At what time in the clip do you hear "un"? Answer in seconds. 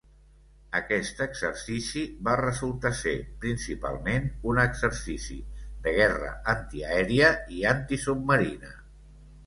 4.53-4.65